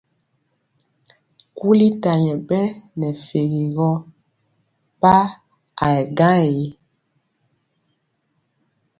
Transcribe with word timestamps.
Kuli 1.57 1.87
ta 2.01 2.11
nyɛ 2.23 2.33
ɓɛ 2.47 2.59
nɛ 2.99 3.07
fegi 3.25 3.63
gɔ 3.75 3.89
pa 4.99 5.13
a 5.83 5.85
yɛ 5.95 6.01
gaŋ 6.17 6.37
ee. 6.53 6.67